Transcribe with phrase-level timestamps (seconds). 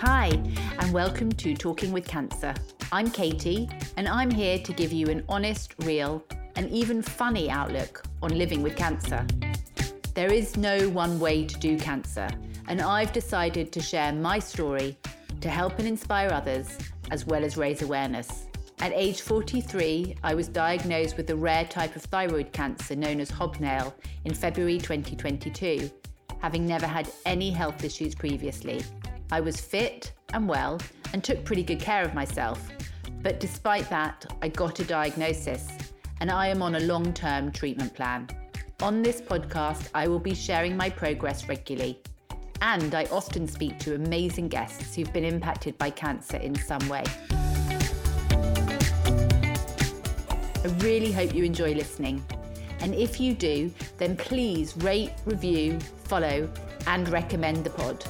[0.00, 0.28] Hi,
[0.78, 2.54] and welcome to Talking with Cancer.
[2.92, 6.22] I'm Katie, and I'm here to give you an honest, real,
[6.54, 9.26] and even funny outlook on living with cancer.
[10.14, 12.28] There is no one way to do cancer,
[12.68, 14.96] and I've decided to share my story
[15.40, 16.78] to help and inspire others,
[17.10, 18.46] as well as raise awareness.
[18.78, 23.30] At age 43, I was diagnosed with a rare type of thyroid cancer known as
[23.30, 23.92] hobnail
[24.24, 25.90] in February 2022,
[26.40, 28.84] having never had any health issues previously.
[29.30, 30.80] I was fit and well
[31.12, 32.68] and took pretty good care of myself.
[33.22, 35.68] But despite that, I got a diagnosis
[36.20, 38.28] and I am on a long term treatment plan.
[38.80, 42.00] On this podcast, I will be sharing my progress regularly.
[42.62, 47.04] And I often speak to amazing guests who've been impacted by cancer in some way.
[50.64, 52.24] I really hope you enjoy listening.
[52.80, 56.48] And if you do, then please rate, review, follow,
[56.86, 58.04] and recommend the pod.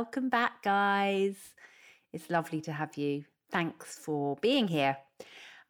[0.00, 1.36] Welcome back, guys.
[2.14, 3.26] It's lovely to have you.
[3.52, 4.96] Thanks for being here.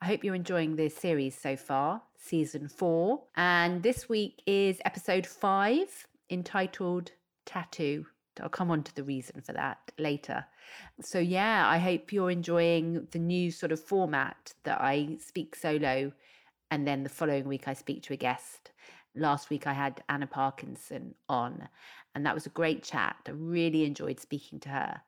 [0.00, 3.24] I hope you're enjoying this series so far, season four.
[3.34, 7.10] And this week is episode five, entitled
[7.44, 8.06] Tattoo.
[8.40, 10.46] I'll come on to the reason for that later.
[11.00, 16.12] So, yeah, I hope you're enjoying the new sort of format that I speak solo
[16.70, 18.70] and then the following week I speak to a guest.
[19.16, 21.68] Last week I had Anna Parkinson on,
[22.14, 23.16] and that was a great chat.
[23.26, 25.00] I really enjoyed speaking to her.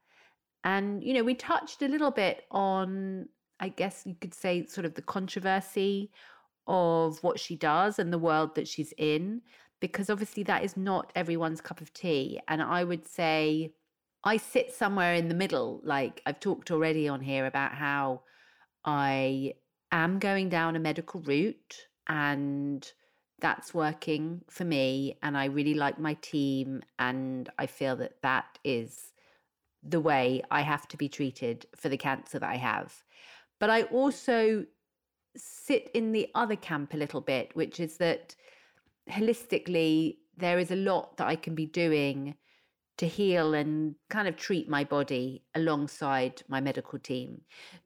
[0.64, 4.84] And, you know, we touched a little bit on, I guess you could say, sort
[4.84, 6.12] of the controversy
[6.66, 9.42] of what she does and the world that she's in
[9.82, 12.40] because obviously that is not everyone's cup of tea.
[12.46, 13.74] And I would say
[14.22, 15.80] I sit somewhere in the middle.
[15.82, 18.22] Like I've talked already on here about how
[18.84, 19.54] I
[19.90, 22.88] am going down a medical route and
[23.42, 25.18] that's working for me.
[25.22, 26.82] And I really like my team.
[26.98, 29.12] And I feel that that is
[29.82, 33.04] the way I have to be treated for the cancer that I have.
[33.60, 34.64] But I also
[35.36, 38.34] sit in the other camp a little bit, which is that
[39.10, 42.36] holistically, there is a lot that I can be doing
[42.98, 47.40] to heal and kind of treat my body alongside my medical team.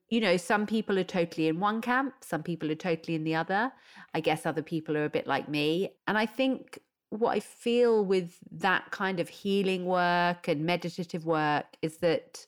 [0.08, 3.34] You know, some people are totally in one camp, some people are totally in the
[3.34, 3.72] other.
[4.14, 5.90] I guess other people are a bit like me.
[6.06, 6.78] And I think
[7.10, 12.46] what I feel with that kind of healing work and meditative work is that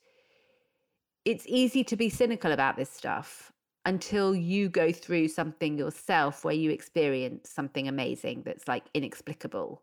[1.25, 3.53] it's easy to be cynical about this stuff
[3.85, 9.83] until you go through something yourself where you experience something amazing that's like inexplicable.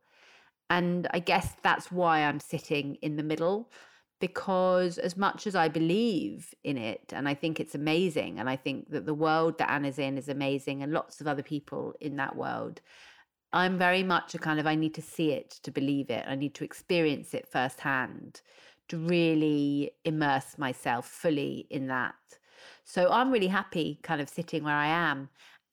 [0.70, 3.72] And I guess that's why I'm sitting in the middle
[4.20, 8.56] because as much as I believe in it and I think it's amazing and I
[8.56, 12.16] think that the world that Anna's in is amazing and lots of other people in
[12.16, 12.82] that world
[13.56, 16.26] I'm very much a kind of I need to see it to believe it.
[16.28, 18.42] I need to experience it firsthand
[18.90, 22.16] to really immerse myself fully in that.
[22.84, 25.30] So I'm really happy kind of sitting where I am.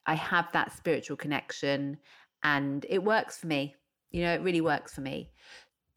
[0.07, 1.99] I have that spiritual connection
[2.45, 3.75] and it works for me.
[4.13, 5.31] You know, it really works for me.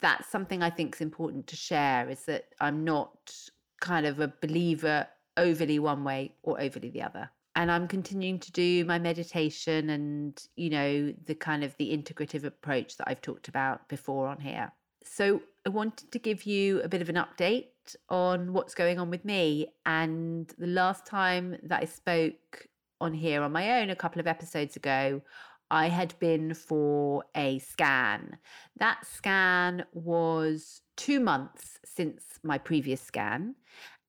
[0.06, 3.34] That's something I think is important to share is that I'm not
[3.82, 7.32] kind of a believer overly one way or overly the other.
[7.56, 12.44] And I'm continuing to do my meditation and, you know, the kind of the integrative
[12.44, 14.72] approach that I've talked about before on here.
[15.04, 19.10] So I wanted to give you a bit of an update on what's going on
[19.10, 19.74] with me.
[19.88, 22.68] And the last time that I spoke
[23.02, 25.24] on here on my own, a couple of episodes ago,
[25.72, 28.38] I had been for a scan.
[28.78, 33.56] That scan was two months since my previous scan.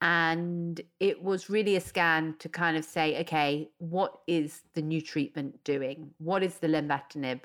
[0.02, 5.00] And it was really a scan to kind of say, okay, what is the new
[5.00, 6.10] treatment doing?
[6.18, 7.40] What is the lenvatinib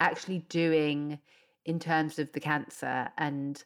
[0.00, 1.18] actually doing
[1.66, 3.08] in terms of the cancer?
[3.18, 3.62] And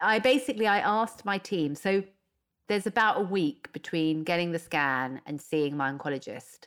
[0.00, 1.74] I basically I asked my team.
[1.74, 2.02] So
[2.68, 6.66] there's about a week between getting the scan and seeing my oncologist.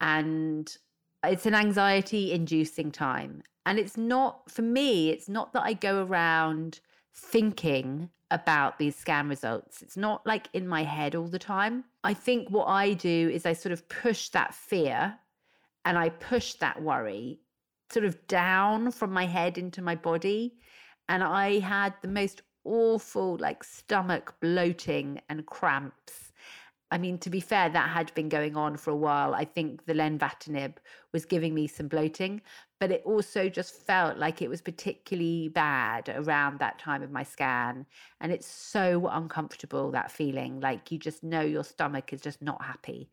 [0.00, 0.76] And
[1.24, 3.42] it's an anxiety inducing time.
[3.66, 6.80] And it's not, for me, it's not that I go around
[7.12, 9.82] thinking about these scan results.
[9.82, 11.84] It's not like in my head all the time.
[12.04, 15.18] I think what I do is I sort of push that fear
[15.84, 17.40] and I push that worry
[17.90, 20.54] sort of down from my head into my body.
[21.08, 26.27] And I had the most awful, like stomach bloating and cramps.
[26.90, 29.34] I mean, to be fair, that had been going on for a while.
[29.34, 30.74] I think the lenvatinib
[31.12, 32.40] was giving me some bloating,
[32.80, 37.22] but it also just felt like it was particularly bad around that time of my
[37.22, 37.84] scan.
[38.22, 42.64] And it's so uncomfortable, that feeling like you just know your stomach is just not
[42.64, 43.10] happy.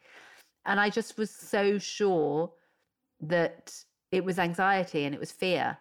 [0.66, 2.52] And I just was so sure
[3.20, 3.76] that
[4.12, 5.78] it was anxiety and it was fear.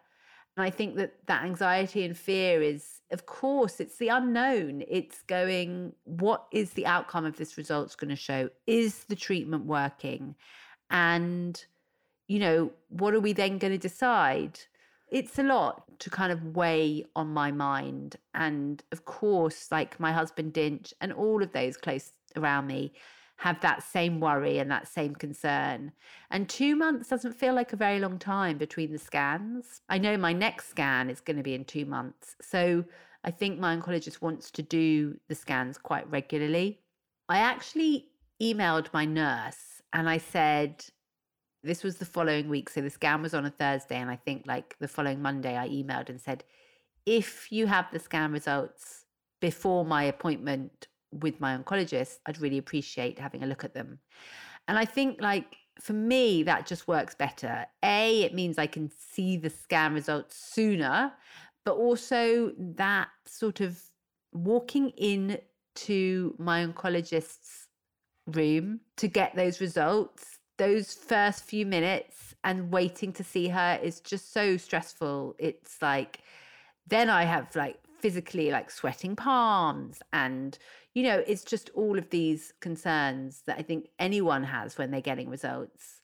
[0.56, 4.82] And I think that that anxiety and fear is, of course, it's the unknown.
[4.88, 8.50] It's going, what is the outcome of this results going to show?
[8.66, 10.34] Is the treatment working?
[10.90, 11.62] And,
[12.26, 14.60] you know, what are we then going to decide?
[15.10, 18.16] It's a lot to kind of weigh on my mind.
[18.34, 22.92] And of course, like my husband Dinch and all of those close around me
[23.38, 25.92] have that same worry and that same concern.
[26.30, 29.80] And two months doesn't feel like a very long time between the scans.
[29.88, 32.36] I know my next scan is going to be in two months.
[32.40, 32.84] So
[33.24, 36.80] I think my oncologist wants to do the scans quite regularly.
[37.28, 38.06] I actually
[38.40, 40.84] emailed my nurse and I said,
[41.62, 42.68] this was the following week.
[42.68, 43.96] So the scan was on a Thursday.
[43.96, 46.44] And I think like the following Monday, I emailed and said,
[47.06, 49.06] if you have the scan results
[49.40, 50.88] before my appointment
[51.20, 53.98] with my oncologist, I'd really appreciate having a look at them.
[54.68, 57.66] And I think, like, for me, that just works better.
[57.82, 61.12] A, it means I can see the scan results sooner,
[61.64, 63.80] but also that sort of
[64.32, 65.38] walking in
[65.74, 67.66] to my oncologist's
[68.26, 74.00] room to get those results, those first few minutes and waiting to see her is
[74.00, 75.34] just so stressful.
[75.38, 76.20] It's like,
[76.86, 80.58] then I have like physically like sweating palms and
[80.94, 85.00] you know it's just all of these concerns that i think anyone has when they're
[85.00, 86.00] getting results.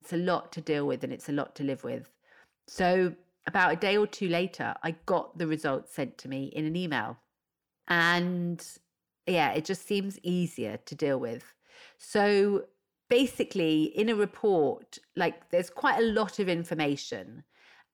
[0.00, 2.10] It's a lot to deal with and it's a lot to live with.
[2.66, 3.14] So
[3.46, 6.74] about a day or two later i got the results sent to me in an
[6.74, 7.18] email.
[7.88, 8.64] And
[9.26, 11.54] yeah it just seems easier to deal with.
[11.98, 12.64] So
[13.08, 17.44] basically in a report like there's quite a lot of information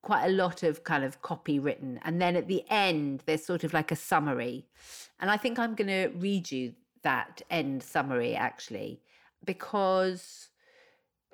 [0.08, 2.00] quite a lot of kind of copy written.
[2.02, 4.64] And then at the end, there's sort of like a summary.
[5.20, 6.72] And I think I'm going to read you
[7.02, 9.02] that end summary actually,
[9.44, 10.48] because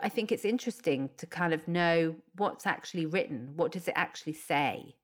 [0.00, 3.53] I think it's interesting to kind of know what's actually written.
[3.55, 4.97] What does it actually say?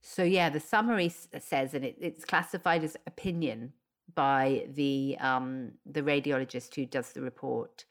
[0.00, 3.74] So, yeah, the summary says, and it, it's classified as opinion
[4.14, 7.84] by the um, the radiologist who does the report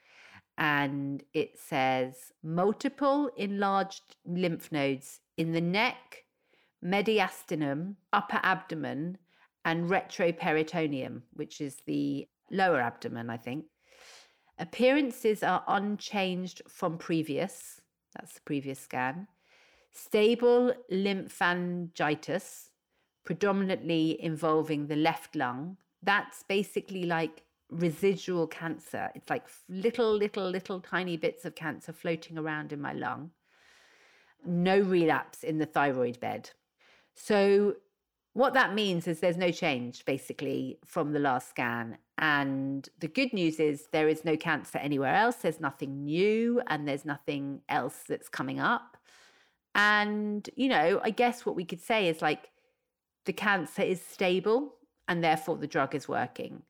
[0.60, 6.26] and it says multiple enlarged lymph nodes in the neck,
[6.84, 9.18] mediastinum, upper abdomen,
[9.64, 13.66] and retroperitoneum, which is the lower abdomen, I think.
[14.60, 17.80] Appearances are unchanged from previous,
[18.14, 19.28] that's the previous scan.
[19.92, 22.70] Stable lymphangitis,
[23.24, 25.78] predominantly involving the left lung.
[26.04, 29.10] That's basically like residual cancer.
[29.16, 33.31] It's like little, little, little tiny bits of cancer floating around in my lung.
[34.45, 36.50] No relapse in the thyroid bed.
[37.16, 37.75] So,
[38.33, 41.98] what that means is there's no change basically from the last scan.
[42.18, 45.38] And the good news is there is no cancer anywhere else.
[45.38, 48.98] There's nothing new and there's nothing else that's coming up.
[49.75, 52.50] And, you know, I guess what we could say is like
[53.25, 54.75] the cancer is stable
[55.07, 56.63] and therefore the drug is working.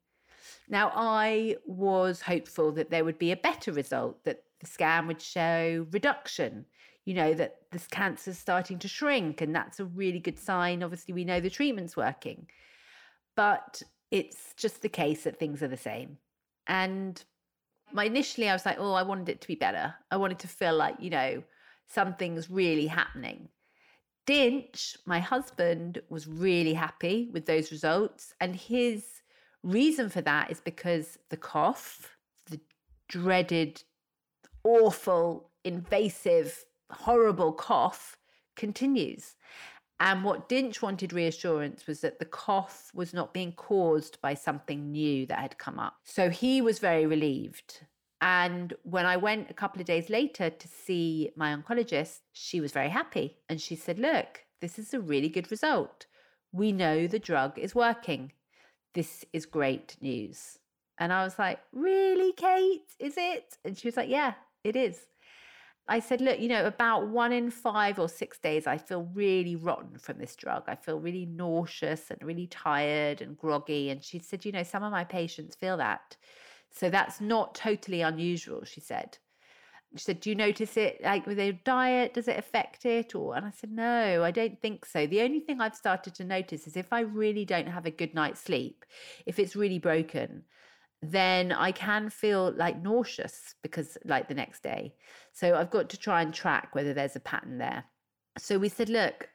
[0.69, 5.21] Now, I was hopeful that there would be a better result, that the scan would
[5.21, 6.65] show reduction,
[7.05, 9.41] you know, that this cancer's starting to shrink.
[9.41, 10.83] And that's a really good sign.
[10.83, 12.47] Obviously, we know the treatment's working.
[13.35, 13.81] But
[14.11, 16.17] it's just the case that things are the same.
[16.67, 17.23] And
[17.91, 19.95] my initially, I was like, oh, I wanted it to be better.
[20.11, 21.43] I wanted to feel like, you know,
[21.87, 23.49] something's really happening.
[24.27, 28.35] Dinch, my husband, was really happy with those results.
[28.39, 29.03] And his
[29.63, 32.15] Reason for that is because the cough,
[32.49, 32.59] the
[33.07, 33.83] dreaded,
[34.63, 38.17] awful, invasive, horrible cough
[38.55, 39.35] continues.
[39.99, 44.91] And what Dinch wanted reassurance was that the cough was not being caused by something
[44.91, 45.95] new that had come up.
[46.05, 47.81] So he was very relieved.
[48.21, 52.71] And when I went a couple of days later to see my oncologist, she was
[52.71, 53.37] very happy.
[53.49, 56.05] And she said, Look, this is a really good result.
[56.51, 58.31] We know the drug is working
[58.93, 60.59] this is great news.
[60.97, 62.83] And I was like, Really, Kate?
[62.99, 63.57] Is it?
[63.63, 64.99] And she was like, Yeah, it is.
[65.87, 69.55] I said, Look, you know, about one in five or six days, I feel really
[69.55, 70.63] rotten from this drug.
[70.67, 73.89] I feel really nauseous and really tired and groggy.
[73.89, 76.17] And she said, You know, some of my patients feel that.
[76.71, 79.17] So that's not totally unusual, she said.
[79.95, 82.13] She said, Do you notice it like with their diet?
[82.13, 83.15] Does it affect it?
[83.15, 85.07] Or and I said, No, I don't think so.
[85.07, 88.13] The only thing I've started to notice is if I really don't have a good
[88.13, 88.85] night's sleep,
[89.25, 90.43] if it's really broken,
[91.01, 94.93] then I can feel like nauseous because like the next day.
[95.31, 97.85] So I've got to try and track whether there's a pattern there.
[98.37, 99.29] So we said, look,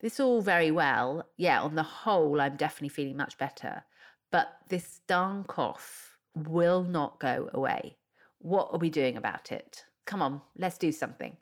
[0.00, 1.28] this all very well.
[1.36, 3.84] Yeah, on the whole, I'm definitely feeling much better.
[4.32, 7.98] But this darn cough will not go away.
[8.38, 9.84] What are we doing about it?
[10.04, 11.36] Come on, let's do something.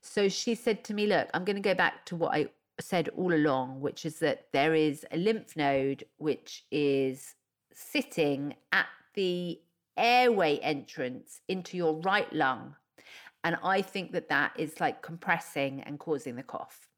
[0.00, 2.48] So she said to me, Look, I'm going to go back to what I
[2.80, 7.34] said all along, which is that there is a lymph node which is
[7.72, 9.60] sitting at the
[9.96, 12.76] airway entrance into your right lung.
[13.44, 16.88] And I think that that is like compressing and causing the cough.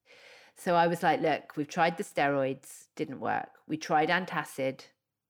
[0.57, 3.51] So I was like, look, we've tried the steroids, didn't work.
[3.69, 4.81] We tried antacid,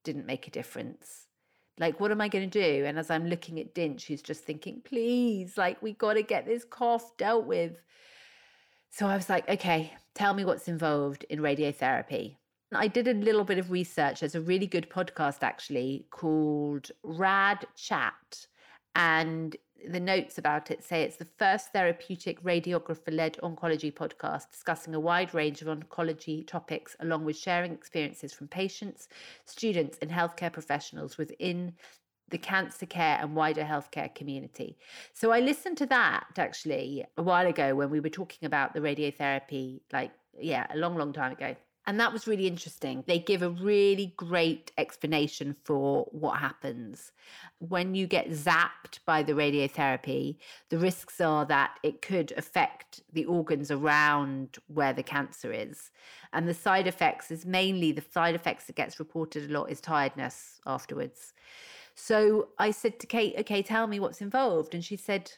[0.02, 1.27] didn't make a difference.
[1.78, 2.84] Like, what am I going to do?
[2.84, 6.46] And as I'm looking at Dinch, who's just thinking, please, like, we got to get
[6.46, 7.80] this cough dealt with.
[8.90, 12.36] So I was like, okay, tell me what's involved in radiotherapy.
[12.74, 14.20] I did a little bit of research.
[14.20, 18.46] There's a really good podcast actually called Rad Chat.
[18.94, 19.56] And
[19.86, 25.00] the notes about it say it's the first therapeutic radiographer led oncology podcast discussing a
[25.00, 29.08] wide range of oncology topics, along with sharing experiences from patients,
[29.44, 31.74] students, and healthcare professionals within
[32.30, 34.76] the cancer care and wider healthcare community.
[35.14, 38.80] So I listened to that actually a while ago when we were talking about the
[38.80, 41.56] radiotherapy, like, yeah, a long, long time ago.
[41.88, 43.02] And that was really interesting.
[43.06, 47.12] They give a really great explanation for what happens.
[47.60, 50.36] When you get zapped by the radiotherapy,
[50.68, 55.90] the risks are that it could affect the organs around where the cancer is.
[56.34, 59.80] And the side effects is mainly the side effects that gets reported a lot is
[59.80, 61.32] tiredness afterwards.
[61.94, 64.74] So I said to Kate, okay, tell me what's involved.
[64.74, 65.32] And she said,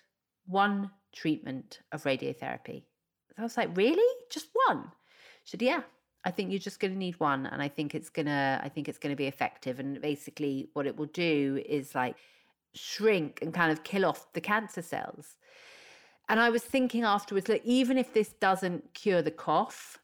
[0.47, 2.83] one treatment of radiotherapy.
[3.29, 4.17] So I was like, really?
[4.31, 4.91] Just one?
[5.45, 5.83] She said, yeah,
[6.25, 8.61] I think you're just going to need one, and I think it's gonna.
[8.63, 9.81] I think it's going to be effective.
[9.81, 12.17] And basically, what it will do is like
[12.75, 15.37] shrink and kind of kill off the cancer cells.
[16.29, 19.99] And I was thinking afterwards, like even if this doesn't cure the cough,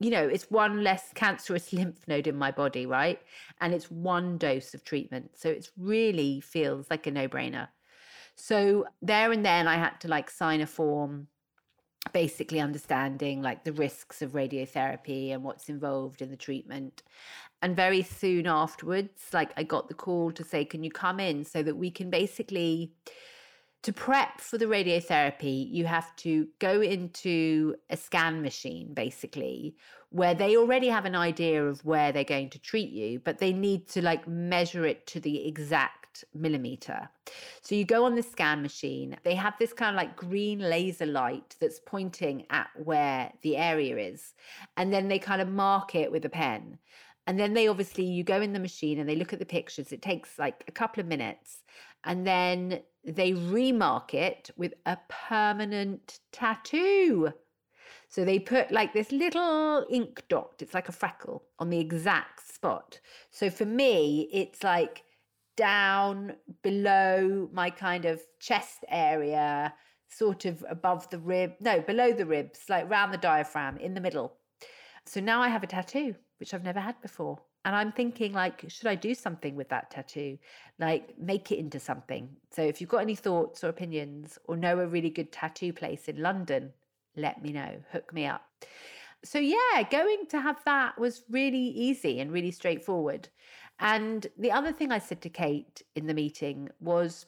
[0.00, 3.20] you know, it's one less cancerous lymph node in my body, right?
[3.60, 7.68] And it's one dose of treatment, so it really feels like a no-brainer.
[8.34, 11.28] So there and then, I had to like sign a form
[12.12, 17.02] basically understanding like the risks of radiotherapy and what's involved in the treatment.
[17.62, 21.44] And very soon afterwards, like I got the call to say, can you come in
[21.44, 22.92] so that we can basically
[23.82, 29.74] to prep for the radiotherapy, you have to go into a scan machine, basically,
[30.10, 33.52] where they already have an idea of where they're going to treat you, but they
[33.52, 35.48] need to like measure it to the
[36.12, 37.08] exact millimeter.
[37.62, 41.06] So you go on the scan machine, they have this kind of like green laser
[41.06, 44.34] light that's pointing at where the area is,
[44.76, 46.78] and then they kind of mark it with a pen.
[47.26, 49.92] And then they obviously, you go in the machine and they look at the pictures.
[49.92, 51.62] It takes like a couple of minutes.
[52.02, 57.32] And then they remark it with a permanent tattoo.
[58.08, 62.52] So they put like this little ink dot, it's like a freckle on the exact
[62.52, 62.98] spot.
[63.30, 65.04] So for me, it's like
[65.56, 69.72] down below my kind of chest area,
[70.08, 74.00] sort of above the rib, no, below the ribs, like round the diaphragm in the
[74.00, 74.34] middle.
[75.06, 77.38] So now I have a tattoo, which I've never had before.
[77.64, 80.36] And I'm thinking, like, should I do something with that tattoo?
[80.80, 82.28] Like, make it into something.
[82.50, 86.08] So, if you've got any thoughts or opinions or know a really good tattoo place
[86.08, 86.72] in London,
[87.16, 88.42] let me know, hook me up.
[89.24, 93.28] So, yeah, going to have that was really easy and really straightforward.
[93.82, 97.26] And the other thing I said to Kate in the meeting was,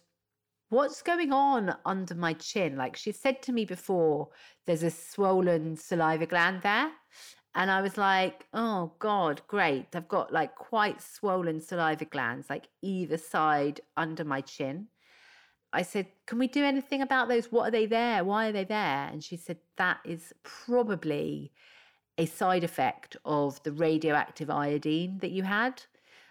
[0.71, 2.77] What's going on under my chin?
[2.77, 4.31] Like she said to me before,
[4.67, 6.91] there's a swollen saliva gland there.
[7.55, 9.95] And I was like, oh God, great.
[9.95, 14.89] I've got like quite swollen saliva glands, like either side under my chin.
[15.73, 17.53] I said, Can we do anything about those?
[17.53, 18.25] What are they there?
[18.25, 19.09] Why are they there?
[19.11, 21.53] And she said, That is probably
[22.17, 25.83] a side effect of the radioactive iodine that you had.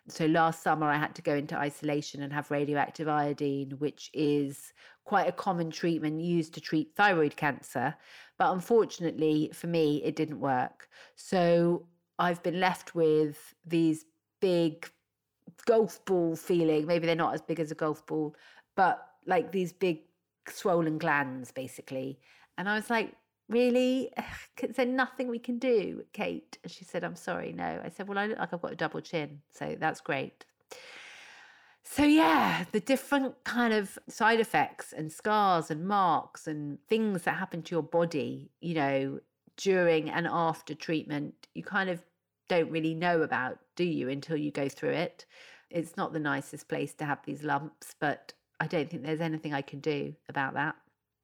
[0.09, 4.73] So last summer, I had to go into isolation and have radioactive iodine, which is
[5.05, 7.95] quite a common treatment used to treat thyroid cancer.
[8.37, 10.89] But unfortunately for me, it didn't work.
[11.15, 11.87] So
[12.19, 14.05] I've been left with these
[14.41, 14.89] big
[15.65, 16.85] golf ball feeling.
[16.85, 18.35] Maybe they're not as big as a golf ball,
[18.75, 20.01] but like these big
[20.49, 22.19] swollen glands, basically.
[22.57, 23.13] And I was like,
[23.49, 24.11] really?
[24.75, 26.57] There nothing we can do, Kate?
[26.63, 27.81] And she said, I'm sorry, no.
[27.83, 30.45] I said, well, I look like I've got a double chin, so that's great.
[31.83, 37.33] So, yeah, the different kind of side effects and scars and marks and things that
[37.33, 39.19] happen to your body, you know,
[39.57, 42.01] during and after treatment, you kind of
[42.47, 45.25] don't really know about, do you, until you go through it?
[45.69, 49.53] It's not the nicest place to have these lumps, but I don't think there's anything
[49.53, 50.75] I can do about that.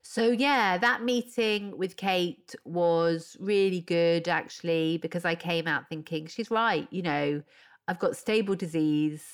[0.01, 6.27] So, yeah, that meeting with Kate was really good actually, because I came out thinking
[6.27, 6.87] she's right.
[6.91, 7.43] You know,
[7.87, 9.25] I've got stable disease.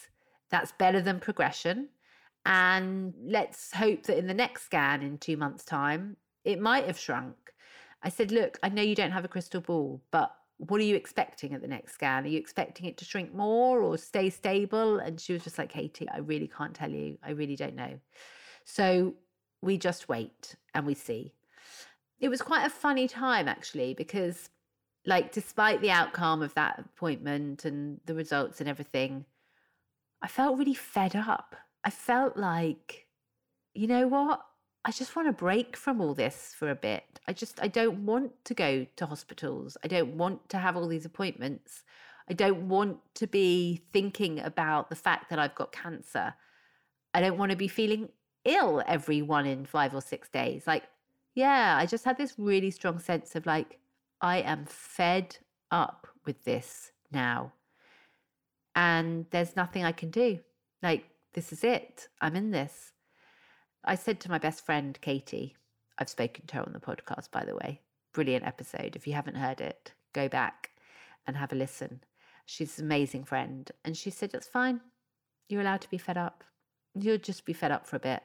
[0.50, 1.89] That's better than progression.
[2.45, 7.00] And let's hope that in the next scan in two months' time, it might have
[7.00, 7.36] shrunk.
[8.03, 10.95] I said, Look, I know you don't have a crystal ball, but what are you
[10.95, 12.24] expecting at the next scan?
[12.24, 15.00] Are you expecting it to shrink more or stay stable?
[15.00, 17.17] And she was just like, Katie, I really can't tell you.
[17.24, 18.00] I really don't know.
[18.63, 19.15] So
[19.62, 21.33] we just wait and we see.
[22.19, 24.50] It was quite a funny time, actually, because,
[25.05, 29.25] like, despite the outcome of that appointment and the results and everything,
[30.21, 31.55] I felt really fed up.
[31.83, 33.07] I felt like,
[33.74, 34.41] you know what?
[34.85, 37.19] I just want to break from all this for a bit.
[37.27, 39.77] I just, I don't want to go to hospitals.
[39.83, 41.83] I don't want to have all these appointments.
[42.29, 46.35] I don't want to be thinking about the fact that I've got cancer.
[47.13, 48.09] I don't want to be feeling
[48.45, 50.65] ill every one in five or six days.
[50.65, 50.83] Like,
[51.33, 53.79] yeah, I just had this really strong sense of like,
[54.21, 55.37] I am fed
[55.71, 57.53] up with this now.
[58.75, 60.39] And there's nothing I can do.
[60.81, 62.07] Like, this is it.
[62.21, 62.93] I'm in this.
[63.83, 65.55] I said to my best friend, Katie,
[65.97, 67.81] I've spoken to her on the podcast, by the way.
[68.13, 68.95] Brilliant episode.
[68.95, 70.71] If you haven't heard it, go back
[71.27, 72.01] and have a listen.
[72.45, 73.69] She's an amazing friend.
[73.83, 74.81] And she said, It's fine.
[75.49, 76.43] You're allowed to be fed up.
[76.93, 78.23] You'll just be fed up for a bit.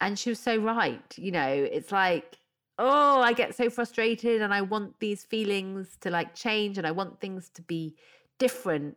[0.00, 1.14] And she was so right.
[1.16, 2.38] You know, it's like,
[2.78, 6.92] oh, I get so frustrated and I want these feelings to like change and I
[6.92, 7.96] want things to be
[8.38, 8.96] different.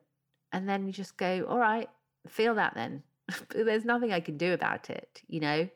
[0.53, 1.89] And then you just go, all right,
[2.27, 3.03] feel that then.
[3.50, 5.70] there's nothing I can do about it, you know?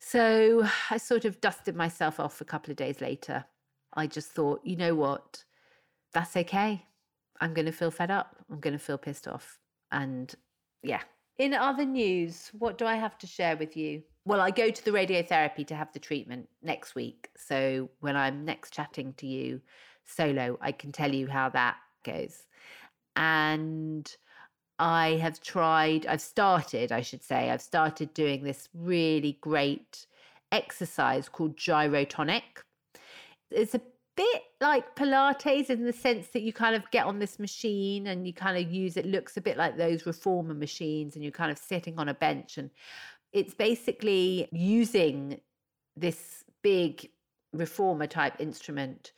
[0.00, 3.44] So I sort of dusted myself off a couple of days later.
[3.94, 5.44] I just thought, you know what?
[6.12, 6.84] That's okay.
[7.40, 8.36] I'm going to feel fed up.
[8.50, 9.58] I'm going to feel pissed off.
[9.90, 10.34] And
[10.82, 11.02] yeah.
[11.38, 14.02] In other news, what do I have to share with you?
[14.28, 17.30] Well, I go to the radiotherapy to have the treatment next week.
[17.34, 19.62] So when I'm next chatting to you
[20.04, 22.42] solo, I can tell you how that goes.
[23.16, 24.06] And
[24.78, 30.04] I have tried, I've started, I should say, I've started doing this really great
[30.52, 32.42] exercise called gyrotonic.
[33.50, 33.80] It's a
[34.14, 38.26] bit like Pilates in the sense that you kind of get on this machine and
[38.26, 41.50] you kind of use it, looks a bit like those reformer machines, and you're kind
[41.50, 42.58] of sitting on a bench.
[42.58, 42.68] And
[43.32, 45.40] it's basically using
[45.96, 47.08] this big
[47.52, 49.12] reformer type instrument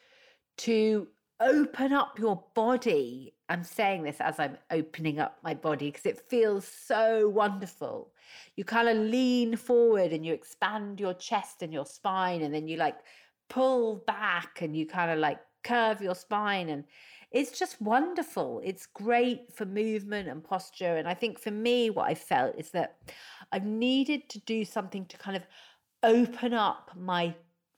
[0.58, 1.08] to
[1.40, 3.34] open up your body.
[3.48, 8.12] I'm saying this as I'm opening up my body because it feels so wonderful.
[8.56, 12.68] You kind of lean forward and you expand your chest and your spine, and then
[12.68, 12.98] you like
[13.48, 16.68] pull back and you kind of like curve your spine.
[16.68, 16.84] And
[17.30, 18.60] it's just wonderful.
[18.64, 20.96] It's great for movement and posture.
[20.96, 22.96] And I think for me, what I felt is that
[23.52, 25.46] I've needed to do something to kind of
[26.02, 27.34] open up my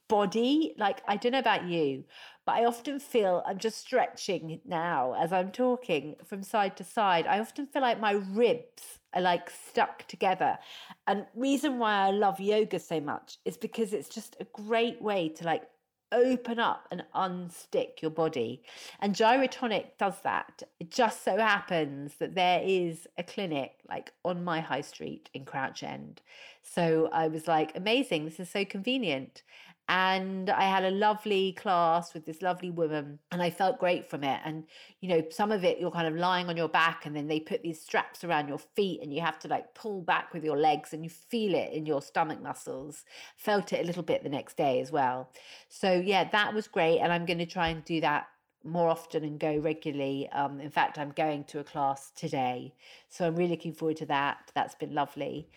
[0.07, 0.73] body.
[0.77, 2.03] Like, I don't know about you,
[2.45, 7.27] but I often feel I'm just stretching now as I'm talking from side to side.
[7.27, 10.57] I often feel like my ribs are like stuck together.
[11.07, 15.29] And reason why I love yoga so much is because it's just a great way
[15.29, 15.63] to like
[16.13, 18.63] open up and unstick your body.
[18.99, 20.63] And Gyrotonic does that.
[20.79, 25.43] It just so happens that there is a clinic like on my high street in
[25.43, 26.21] Crouch End.
[26.61, 29.43] So I was like, amazing, this is so convenient
[29.89, 34.23] and I had a lovely class with this lovely woman and I felt great from
[34.23, 34.63] it and
[35.01, 37.39] you know some of it you're kind of lying on your back and then they
[37.39, 40.57] put these straps around your feet and you have to like pull back with your
[40.57, 43.03] legs and you feel it in your stomach muscles
[43.35, 45.29] felt it a little bit the next day as well
[45.67, 48.27] so yeah that was great and I'm going to try and do that
[48.65, 50.29] more often and go regularly.
[50.31, 52.73] Um, in fact, I'm going to a class today.
[53.09, 54.51] So I'm really looking forward to that.
[54.55, 55.49] That's been lovely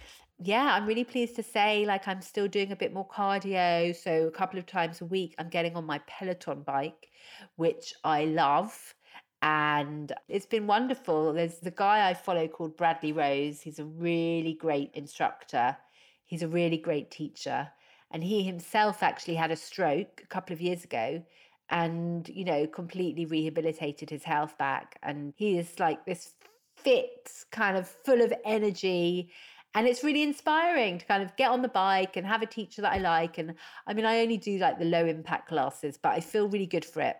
[0.43, 3.97] yeah, I'm really pleased to say, like, I'm still doing a bit more cardio.
[3.97, 7.09] So, a couple of times a week, I'm getting on my Peloton bike,
[7.57, 8.95] which I love.
[9.43, 11.33] And it's been wonderful.
[11.33, 13.61] There's the guy I follow called Bradley Rose.
[13.61, 15.77] He's a really great instructor,
[16.25, 17.69] he's a really great teacher.
[18.13, 21.25] And he himself actually had a stroke a couple of years ago
[21.71, 24.99] and, you know, completely rehabilitated his health back.
[25.03, 26.33] And he is like this
[26.77, 29.31] fit, kind of full of energy
[29.77, 32.81] and it's really inspiring to kind of get on the bike and have a teacher
[32.81, 33.37] that I like.
[33.37, 33.55] And
[33.87, 36.85] I mean, I only do like the low impact classes, but I feel really good
[36.85, 37.19] for it.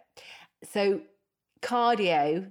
[0.65, 1.03] So,
[1.61, 2.51] cardio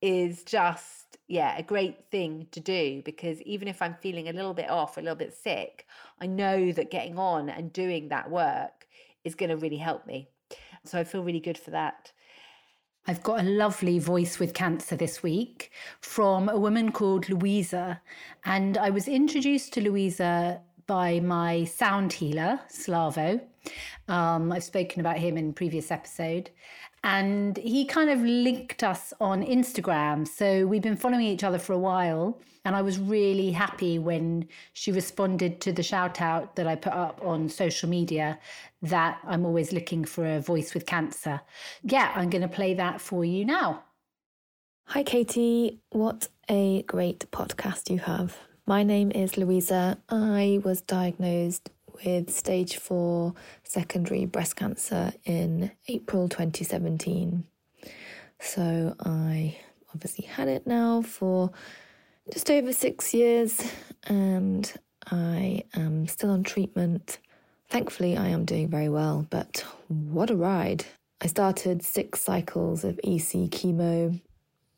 [0.00, 4.54] is just, yeah, a great thing to do because even if I'm feeling a little
[4.54, 5.86] bit off, a little bit sick,
[6.20, 8.86] I know that getting on and doing that work
[9.24, 10.28] is going to really help me.
[10.84, 12.12] So, I feel really good for that.
[13.06, 18.00] I've got a lovely voice with cancer this week from a woman called Louisa.
[18.44, 23.40] And I was introduced to Louisa by my sound healer, Slavo.
[24.06, 26.50] Um, I've spoken about him in previous episode.
[27.04, 30.26] And he kind of linked us on Instagram.
[30.26, 32.40] So we've been following each other for a while.
[32.64, 36.92] And I was really happy when she responded to the shout out that I put
[36.92, 38.38] up on social media
[38.82, 41.40] that I'm always looking for a voice with cancer.
[41.82, 43.82] Yeah, I'm going to play that for you now.
[44.86, 45.80] Hi, Katie.
[45.90, 48.36] What a great podcast you have.
[48.64, 49.98] My name is Louisa.
[50.08, 51.70] I was diagnosed
[52.04, 53.34] with stage four
[53.64, 57.44] secondary breast cancer in April 2017.
[58.40, 59.56] So I
[59.94, 61.50] obviously had it now for
[62.32, 63.60] just over six years
[64.04, 64.72] and
[65.10, 67.18] I am still on treatment.
[67.68, 70.84] Thankfully, I am doing very well, but what a ride!
[71.20, 74.20] I started six cycles of EC chemo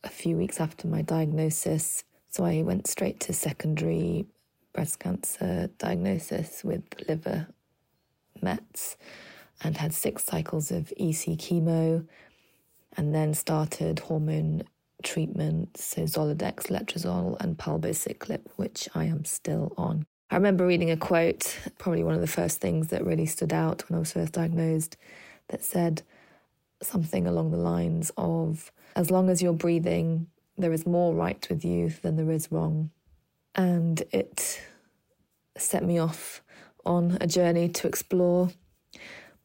[0.04, 2.04] a few weeks after my diagnosis.
[2.28, 4.26] So I went straight to secondary
[4.74, 7.46] breast cancer diagnosis with liver
[8.42, 8.96] mets
[9.62, 12.06] and had six cycles of EC chemo
[12.96, 14.62] and then started hormone
[15.02, 20.06] treatment, so Zoladex, letrozole, and palbociclib, which I am still on.
[20.30, 23.88] I remember reading a quote, probably one of the first things that really stood out
[23.88, 24.96] when I was first diagnosed,
[25.48, 26.02] that said
[26.82, 31.64] something along the lines of As long as you're breathing, there is more right with
[31.64, 32.90] you than there is wrong.
[33.54, 34.60] And it
[35.56, 36.42] set me off
[36.84, 38.50] on a journey to explore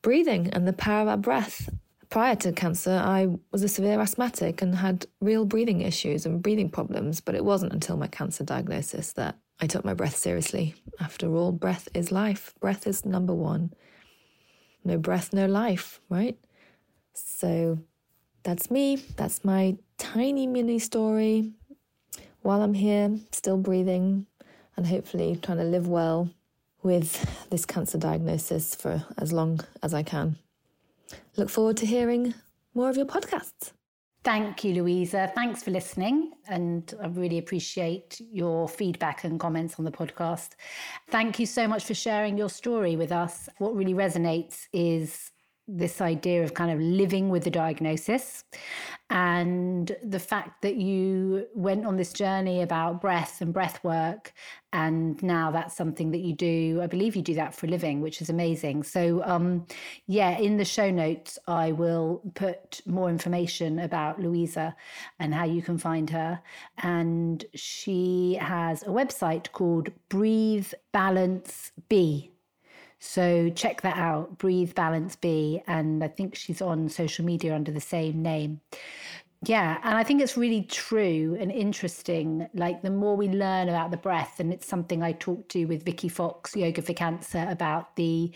[0.01, 1.69] breathing and the power of our breath.
[2.09, 6.69] Prior to cancer, I was a severe asthmatic and had real breathing issues and breathing
[6.69, 10.73] problems, but it wasn't until my cancer diagnosis that I took my breath seriously.
[10.99, 12.53] After all, breath is life.
[12.59, 13.73] Breath is number one.
[14.83, 16.37] No breath, no life, right?
[17.13, 17.77] So
[18.43, 18.95] that's me.
[18.95, 21.53] That's my tiny mini story.
[22.41, 24.25] While I'm here, still breathing
[24.77, 26.29] and hopefully trying to live well
[26.81, 30.37] with this cancer diagnosis for as long as I can.
[31.35, 32.33] Look forward to hearing
[32.73, 33.73] more of your podcasts.
[34.23, 35.31] Thank you, Louisa.
[35.33, 36.33] Thanks for listening.
[36.47, 40.49] And I really appreciate your feedback and comments on the podcast.
[41.09, 43.47] Thank you so much for sharing your story with us.
[43.59, 45.31] What really resonates is
[45.77, 48.43] this idea of kind of living with the diagnosis
[49.11, 54.33] and the fact that you went on this journey about breath and breath work
[54.73, 58.01] and now that's something that you do i believe you do that for a living
[58.01, 58.83] which is amazing.
[58.83, 59.65] So um,
[60.07, 64.75] yeah in the show notes i will put more information about louisa
[65.19, 66.41] and how you can find her.
[66.79, 72.31] And she has a website called breathe balance be
[72.99, 75.61] so check that out, Breathe Balance Be.
[75.67, 78.61] And I think she's on social media under the same name.
[79.43, 82.49] Yeah, and I think it's really true and interesting.
[82.53, 85.83] Like the more we learn about the breath, and it's something I talked to with
[85.85, 88.31] Vicky Fox, Yoga for Cancer, about the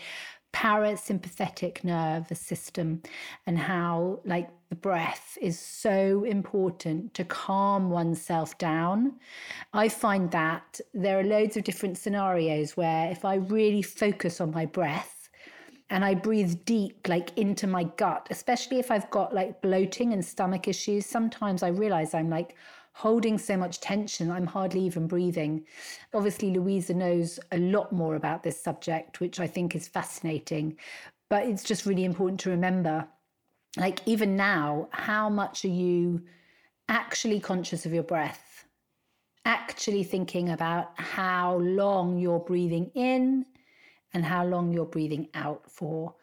[0.54, 3.02] parasympathetic nervous system
[3.44, 9.12] and how like the breath is so important to calm oneself down
[9.72, 14.50] i find that there are loads of different scenarios where if i really focus on
[14.50, 15.30] my breath
[15.90, 20.24] and I breathe deep, like into my gut, especially if I've got like bloating and
[20.24, 21.04] stomach issues.
[21.04, 22.56] Sometimes I realize I'm like
[22.94, 25.66] holding so much tension, I'm hardly even breathing.
[26.14, 30.78] Obviously, Louisa knows a lot more about this subject, which I think is fascinating.
[31.28, 33.06] But it's just really important to remember
[33.76, 36.22] like, even now, how much are you
[36.88, 38.66] actually conscious of your breath?
[39.44, 43.44] Actually thinking about how long you're breathing in
[44.12, 46.14] and how long you're breathing out for.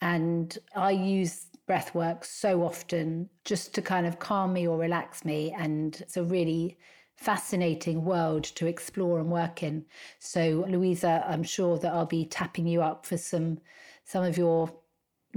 [0.00, 5.24] And I use breath work so often just to kind of calm me or relax
[5.24, 5.54] me.
[5.56, 6.76] And it's a really
[7.16, 9.86] fascinating world to explore and work in.
[10.18, 13.58] So, Louisa, I'm sure that I'll be tapping you up for some
[14.04, 14.72] some of your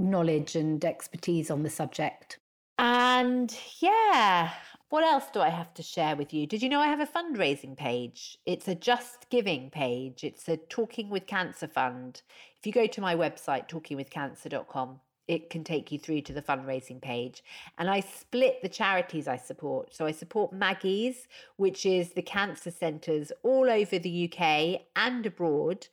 [0.00, 2.38] knowledge and expertise on the subject.
[2.78, 4.52] And yeah,
[4.88, 6.46] what else do I have to share with you?
[6.46, 8.38] Did you know I have a fundraising page?
[8.46, 10.24] It's a Just Giving page.
[10.24, 12.22] It's a Talking with Cancer fund.
[12.58, 17.00] If you go to my website, talkingwithcancer.com, it can take you through to the fundraising
[17.00, 17.44] page.
[17.78, 19.94] And I split the charities I support.
[19.94, 25.86] So I support Maggie's, which is the cancer centres all over the UK and abroad.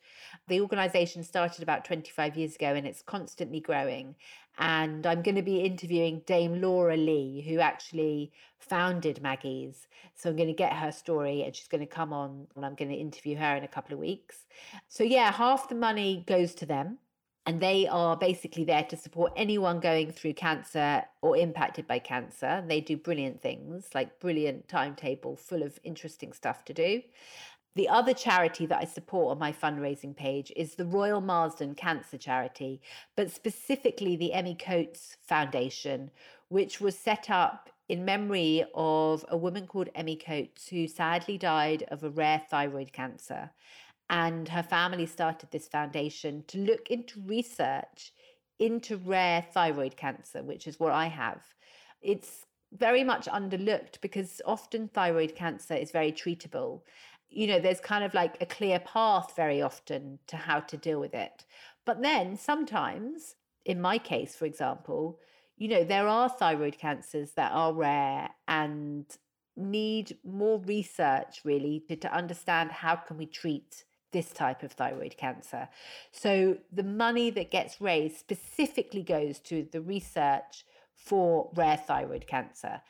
[0.48, 4.16] The organisation started about 25 years ago and it's constantly growing.
[4.58, 9.86] And I'm going to be interviewing Dame Laura Lee, who actually founded Maggie's.
[10.16, 12.74] So I'm going to get her story and she's going to come on and I'm
[12.74, 14.46] going to interview her in a couple of weeks.
[14.88, 16.98] So, yeah, half the money goes to them
[17.48, 22.62] and they are basically there to support anyone going through cancer or impacted by cancer.
[22.68, 27.00] They do brilliant things, like brilliant timetable full of interesting stuff to do.
[27.74, 32.18] The other charity that I support on my fundraising page is the Royal Marsden Cancer
[32.18, 32.82] Charity,
[33.16, 36.10] but specifically the Emmy Coates Foundation,
[36.48, 41.84] which was set up in memory of a woman called Emmy Coates who sadly died
[41.88, 43.52] of a rare thyroid cancer.
[44.10, 48.12] And her family started this foundation to look into research
[48.58, 51.42] into rare thyroid cancer, which is what I have.
[52.00, 56.82] It's very much underlooked because often thyroid cancer is very treatable.
[57.30, 61.00] You know, there's kind of like a clear path very often to how to deal
[61.00, 61.44] with it.
[61.84, 65.20] But then sometimes, in my case, for example,
[65.56, 69.04] you know, there are thyroid cancers that are rare and
[69.56, 75.16] need more research really to, to understand how can we treat this type of thyroid
[75.16, 75.68] cancer.
[76.12, 82.80] So the money that gets raised specifically goes to the research for rare thyroid cancer.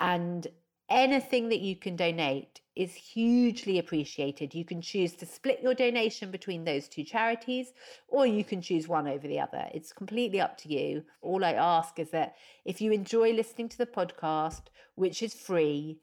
[0.00, 0.46] And
[0.88, 4.54] anything that you can donate is hugely appreciated.
[4.54, 7.72] You can choose to split your donation between those two charities,
[8.06, 9.68] or you can choose one over the other.
[9.74, 11.02] It's completely up to you.
[11.20, 14.62] All I ask is that if you enjoy listening to the podcast,
[14.94, 15.98] which is free,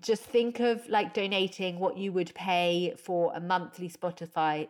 [0.00, 4.68] just think of like donating what you would pay for a monthly Spotify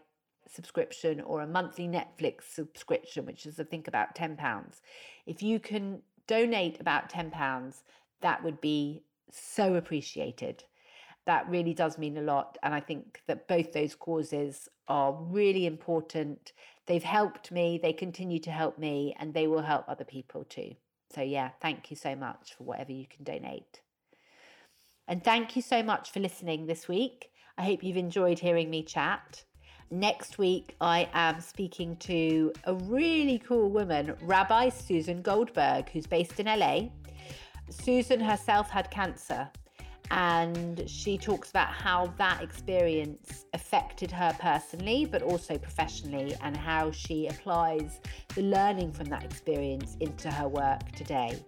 [0.48, 4.36] subscription or a monthly Netflix subscription, which is, I think, about £10.
[5.26, 7.82] If you can donate about £10,
[8.20, 10.64] that would be so appreciated.
[11.26, 12.58] That really does mean a lot.
[12.62, 16.52] And I think that both those causes are really important.
[16.86, 20.72] They've helped me, they continue to help me, and they will help other people too.
[21.14, 23.82] So, yeah, thank you so much for whatever you can donate.
[25.12, 27.32] And thank you so much for listening this week.
[27.58, 29.44] I hope you've enjoyed hearing me chat.
[29.90, 36.40] Next week, I am speaking to a really cool woman, Rabbi Susan Goldberg, who's based
[36.40, 36.84] in LA.
[37.68, 39.50] Susan herself had cancer,
[40.10, 46.90] and she talks about how that experience affected her personally, but also professionally, and how
[46.90, 48.00] she applies
[48.34, 51.38] the learning from that experience into her work today.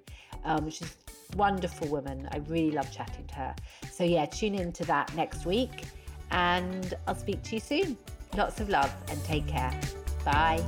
[0.44, 0.94] Um, she's
[1.32, 2.28] a wonderful woman.
[2.32, 3.54] I really love chatting to her.
[3.90, 5.84] So, yeah, tune in to that next week,
[6.30, 7.96] and I'll speak to you soon.
[8.36, 9.72] Lots of love and take care.
[10.24, 10.62] Bye.